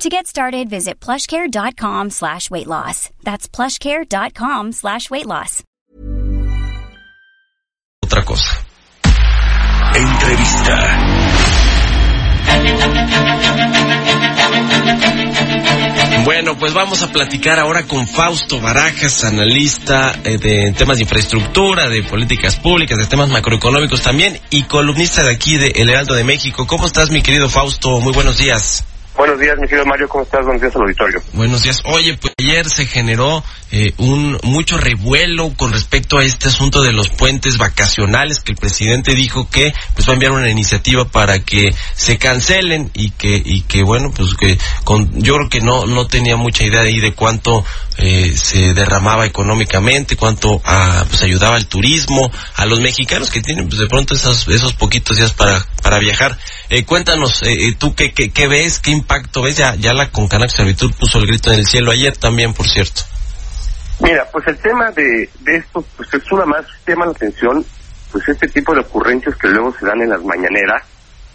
[0.00, 3.10] To get started, visit plushcare.com slash weight loss.
[3.22, 5.62] That's plushcare.com slash weight loss.
[8.02, 8.48] Otra cosa.
[9.94, 10.78] Entrevista.
[16.24, 21.90] Bueno, pues vamos a platicar ahora con Fausto Barajas, analista eh, de temas de infraestructura,
[21.90, 26.24] de políticas públicas, de temas macroeconómicos también y columnista de aquí de El Heraldo de
[26.24, 26.66] México.
[26.66, 28.00] ¿Cómo estás, mi querido Fausto?
[28.00, 28.86] Muy buenos días.
[29.16, 30.44] Buenos días, mi querido Mario, ¿cómo estás?
[30.44, 31.22] Buenos días al auditorio.
[31.32, 31.80] Buenos días.
[31.84, 36.92] Oye, pues ayer se generó eh, un mucho revuelo con respecto a este asunto de
[36.92, 41.38] los puentes vacacionales que el presidente dijo que pues va a enviar una iniciativa para
[41.40, 45.86] que se cancelen y que y que bueno pues que con yo creo que no
[45.86, 47.64] no tenía mucha idea ahí de cuánto
[47.98, 53.68] eh, se derramaba económicamente, cuánto ah, pues ayudaba al turismo, a los mexicanos que tienen
[53.68, 56.38] pues de pronto esos esos poquitos días para para viajar.
[56.70, 60.10] Eh, cuéntanos, eh, eh, tú qué, qué, qué ves, qué impacto ves, ya, ya la
[60.10, 63.02] Concanac Servitud puso el grito en el cielo ayer también, por cierto.
[64.00, 67.64] Mira, pues el tema de, de esto, pues es una más, llama la atención,
[68.10, 70.82] pues este tipo de ocurrencias que luego se dan en las mañaneras,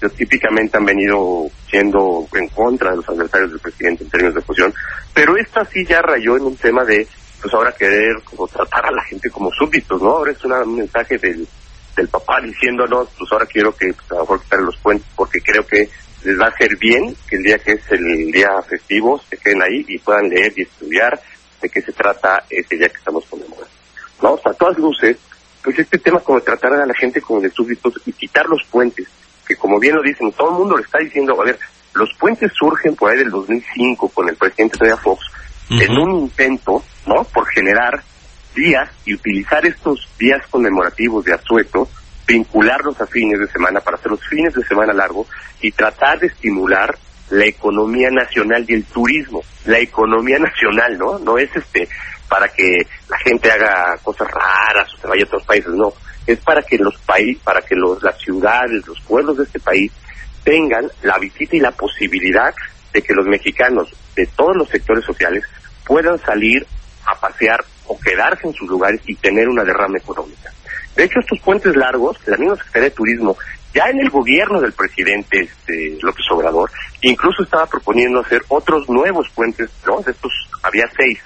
[0.00, 4.40] que típicamente han venido siendo en contra de los adversarios del presidente en términos de
[4.40, 4.74] fusión,
[5.12, 7.06] pero esta sí ya rayó en un tema de,
[7.40, 10.10] pues ahora querer como tratar a la gente como súbditos, ¿no?
[10.10, 11.46] Ahora es una, un mensaje del,
[11.94, 15.40] del papá diciéndonos, pues ahora quiero que pues, a lo mejor quitar los puentes porque
[15.40, 15.88] creo que
[16.24, 19.62] les va a hacer bien que el día que es el día festivo se queden
[19.62, 21.20] ahí y puedan leer y estudiar
[21.60, 23.68] de qué se trata ese día que estamos conmemorando.
[24.22, 24.32] ¿No?
[24.32, 25.16] O sea, a todas luces,
[25.62, 28.64] pues este tema como de tratar a la gente como de súbditos y quitar los
[28.70, 29.06] puentes,
[29.46, 31.58] que como bien lo dicen, todo el mundo lo está diciendo, a ver,
[31.94, 35.26] los puentes surgen por ahí del 2005 con el presidente Todavía Fox,
[35.70, 38.02] en un intento, ¿no?, por generar
[38.54, 41.88] días y utilizar estos días conmemorativos de asueto,
[42.26, 45.28] vincularlos a fines de semana para hacer los fines de semana largos
[45.60, 46.96] y tratar de estimular
[47.30, 49.42] la economía nacional y el turismo.
[49.66, 51.18] La economía nacional, ¿no?
[51.18, 51.88] No es este
[52.28, 55.92] para que la gente haga cosas raras o se vaya a otros países, no.
[56.26, 59.92] Es para que los países, para que los, las ciudades, los pueblos de este país
[60.42, 62.54] tengan la visita y la posibilidad
[62.92, 65.44] de que los mexicanos de todos los sectores sociales
[65.84, 66.66] puedan salir
[67.06, 70.52] a pasear o quedarse en sus lugares y tener una derrama económica.
[70.96, 73.36] De hecho, estos puentes largos, la misma Secretaría de Turismo,
[73.74, 76.70] ya en el gobierno del presidente este, López Obrador,
[77.02, 80.00] incluso estaba proponiendo hacer otros nuevos puentes, ¿no?
[80.00, 80.32] De estos
[80.62, 81.18] había seis.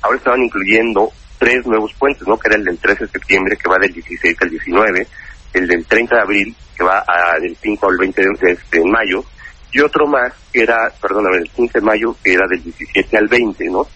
[0.00, 2.38] Ahora estaban incluyendo tres nuevos puentes, ¿no?
[2.38, 5.06] Que era el del 13 de septiembre, que va del 16 al 19,
[5.54, 8.84] el del 30 de abril, que va a, del 5 al 20 de, de, de
[8.84, 9.24] mayo,
[9.72, 13.26] y otro más, que era, perdóname, el 15 de mayo, que era del 17 al
[13.26, 13.86] 20, ¿no?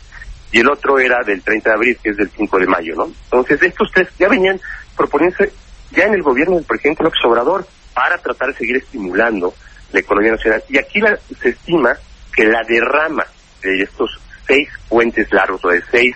[0.53, 3.07] y el otro era del 30 de abril, que es del 5 de mayo, ¿no?
[3.07, 4.61] Entonces, estos tres ya venían
[4.97, 5.53] proponiéndose
[5.91, 9.55] ya en el gobierno del presidente López Obrador para tratar de seguir estimulando
[9.93, 10.63] la economía nacional.
[10.69, 11.95] Y aquí la, se estima
[12.35, 13.27] que la derrama
[13.63, 16.15] de estos seis puentes largos o de seis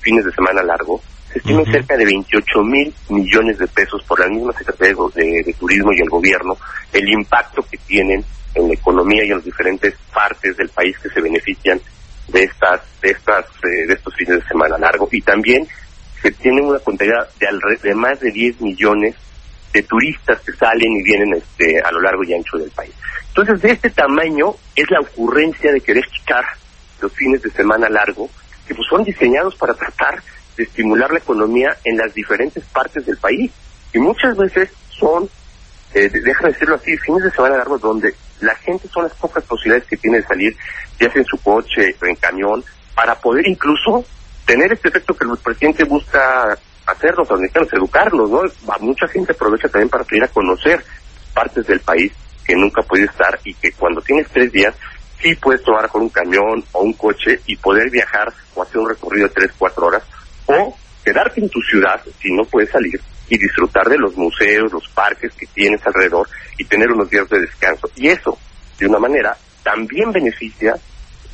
[0.00, 4.20] fines de semana largo se estima en cerca de 28 mil millones de pesos por
[4.20, 6.56] la misma Secretaría de, de, de Turismo y el gobierno,
[6.92, 11.10] el impacto que tienen en la economía y en las diferentes partes del país que
[11.10, 11.80] se benefician
[12.28, 15.66] de estas de estas eh, de estos fines de semana largo y también
[16.26, 19.14] se tiene una contabilidad de, alre- de más de 10 millones
[19.72, 22.92] de turistas que salen y vienen este a lo largo y ancho del país.
[23.28, 26.44] Entonces, de este tamaño es la ocurrencia de querer quitar
[27.00, 28.28] los fines de semana largo,
[28.66, 30.20] que pues son diseñados para tratar
[30.56, 33.52] de estimular la economía en las diferentes partes del país.
[33.92, 35.28] Y muchas veces son,
[35.94, 39.86] eh, déjame decirlo así, fines de semana largos donde la gente son las pocas posibilidades
[39.88, 40.56] que tiene de salir,
[40.98, 44.04] ya sea en su coche o en camión, para poder incluso
[44.46, 48.40] tener este efecto que el presidente busca hacernos, los mexicanos, educarlos, ¿no?
[48.72, 50.82] A mucha gente aprovecha también para ir a conocer
[51.34, 52.12] partes del país
[52.44, 54.74] que nunca podido estar y que cuando tienes tres días
[55.20, 58.88] sí puedes tomar con un camión o un coche y poder viajar o hacer un
[58.88, 60.04] recorrido de tres, cuatro horas
[60.46, 64.88] o quedarte en tu ciudad si no puedes salir y disfrutar de los museos, los
[64.90, 67.90] parques que tienes alrededor y tener unos días de descanso.
[67.96, 68.38] Y eso,
[68.78, 70.76] de una manera, también beneficia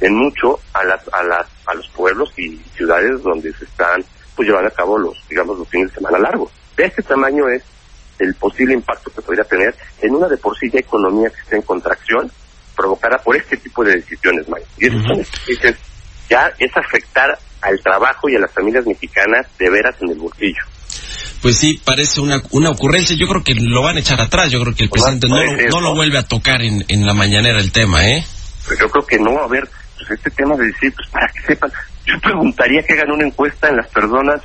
[0.03, 4.05] en mucho a las, a las, a los pueblos y ciudades donde se están
[4.37, 6.51] pues llevando a cabo los, digamos, los fines de semana largos.
[6.77, 7.63] De este tamaño es
[8.19, 11.57] el posible impacto que podría tener en una de por sí ya economía que está
[11.57, 12.31] en contracción
[12.77, 14.67] provocada por este tipo de decisiones, Mike.
[14.79, 15.77] Y eso decisiones,
[16.29, 20.63] ya es afectar al trabajo y a las familias mexicanas de veras en el bolsillo.
[21.43, 23.17] Pues sí, parece una, una ocurrencia.
[23.19, 24.51] Yo creo que lo van a echar atrás.
[24.51, 25.81] Yo creo que el Pues presidente no, no eso.
[25.81, 28.25] lo vuelve a tocar en, en la mañanera el tema, ¿eh?
[28.67, 29.69] Pues yo creo que no, a ver,
[30.07, 31.71] pues este tema de decir, pues para que sepan,
[32.05, 34.41] yo preguntaría que hagan una encuesta en las personas,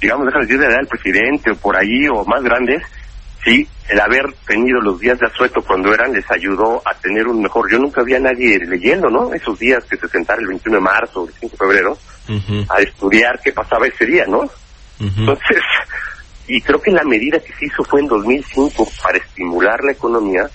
[0.00, 2.82] digamos, déjame decir, de la edad del presidente o por ahí o más grandes,
[3.44, 7.42] si el haber tenido los días de asueto cuando eran les ayudó a tener un
[7.42, 7.70] mejor.
[7.70, 9.34] Yo nunca vi a nadie leyendo, ¿no?
[9.34, 11.98] Esos días que se sentara el 21 de marzo o el 5 de febrero
[12.70, 14.48] a estudiar qué pasaba ese día, ¿no?
[14.98, 15.62] Entonces,
[16.46, 20.48] y creo que la medida que se hizo fue en 2005 para estimular la economía,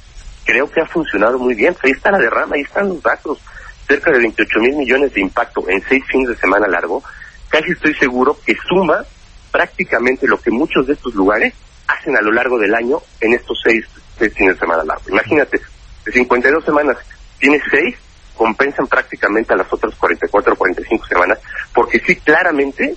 [0.46, 1.76] creo que ha funcionado muy bien.
[1.84, 3.40] Ahí está la derrama, ahí están los datos.
[3.90, 7.04] Cerca de 28 mil millones de impacto en seis fines de semana largo.
[7.50, 9.04] Casi estoy seguro que suma
[9.52, 11.56] prácticamente lo que muchos de estos lugares
[11.88, 13.84] hacen a lo largo del año en estos seis,
[14.18, 15.10] seis fines de semana largo.
[15.10, 15.60] Imagínate,
[16.06, 16.98] de 52 semanas,
[17.40, 17.96] tienes seis,
[18.36, 21.40] compensan prácticamente a las otras 44 o 45 semanas,
[21.74, 22.96] porque sí, claramente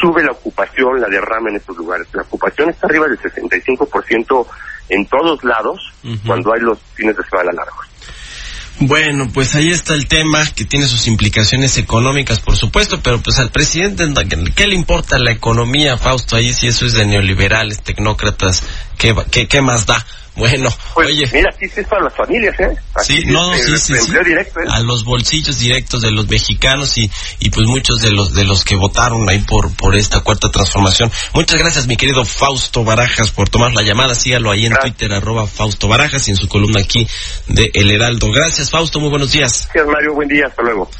[0.00, 2.08] sube la ocupación, la derrama en estos lugares.
[2.14, 4.46] La ocupación está arriba del 65%
[4.88, 5.92] en todos lados
[6.26, 7.86] cuando hay los fines de semana largos.
[8.80, 13.38] Bueno, pues ahí está el tema que tiene sus implicaciones económicas, por supuesto, pero pues
[13.38, 14.04] al presidente,
[14.56, 16.36] ¿qué le importa la economía, Fausto?
[16.36, 18.64] Ahí si eso es de neoliberales, tecnócratas,
[18.98, 20.04] ¿qué, qué, qué más da?
[20.42, 22.74] Bueno, Pues oye, mira, aquí sí es para las familias, ¿eh?
[22.94, 24.64] Aquí sí, no, es, sí, sí, sí, directo, ¿eh?
[24.70, 28.64] a los bolsillos directos de los mexicanos y, y pues muchos de los de los
[28.64, 31.10] que votaron ahí por por esta cuarta transformación.
[31.34, 34.14] Muchas gracias, mi querido Fausto Barajas, por tomar la llamada.
[34.14, 34.96] Sígalo ahí en Gracias.
[34.96, 37.06] Twitter, arroba Fausto Barajas y en su columna aquí
[37.48, 38.30] de El Heraldo.
[38.32, 39.68] Gracias, Fausto, muy buenos días.
[39.72, 40.14] Gracias, Mario.
[40.14, 40.46] Buen día.
[40.48, 40.90] Hasta luego.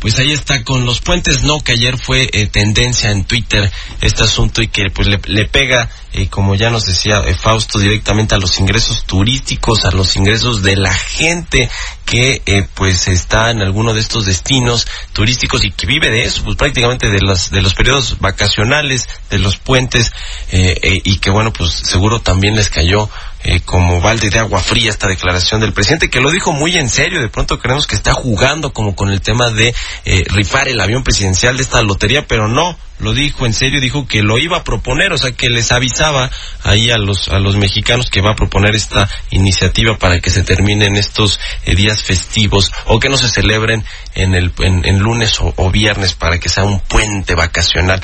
[0.00, 3.70] Pues ahí está con los puentes no, que ayer fue eh, tendencia en Twitter
[4.00, 8.34] este asunto y que pues le, pega, eh, como ya nos decía eh, Fausto, directamente
[8.34, 11.70] a los ingresos turísticos, a los ingresos de la gente
[12.06, 16.42] que eh, pues está en alguno de estos destinos turísticos y que vive de eso,
[16.44, 20.12] pues prácticamente de los, de los periodos vacacionales, de los puentes
[20.52, 23.10] eh, eh, y que bueno, pues seguro también les cayó
[23.48, 26.88] eh, como balde de agua fría esta declaración del presidente, que lo dijo muy en
[26.88, 27.20] serio.
[27.20, 29.72] De pronto creemos que está jugando como con el tema de
[30.04, 34.06] eh, rifar el avión presidencial de esta lotería, pero no, lo dijo en serio, dijo
[34.06, 36.30] que lo iba a proponer, o sea que les avisaba
[36.62, 40.42] ahí a los a los mexicanos que va a proponer esta iniciativa para que se
[40.42, 43.84] terminen estos eh, días festivos o que no se celebren
[44.14, 48.02] en el en, en lunes o, o viernes para que sea un puente vacacional.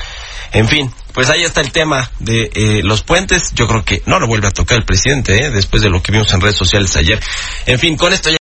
[0.53, 3.53] En fin, pues ahí está el tema de eh, los puentes.
[3.55, 5.51] Yo creo que no lo vuelve a tocar el presidente, ¿eh?
[5.51, 7.19] después de lo que vimos en redes sociales ayer.
[7.67, 8.37] En fin, con esto ya